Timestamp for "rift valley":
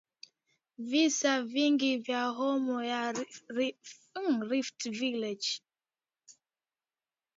3.55-5.47